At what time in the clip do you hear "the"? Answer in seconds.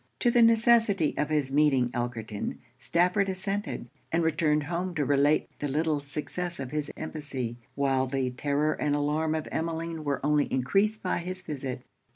0.31-0.41, 5.59-5.67, 8.07-8.31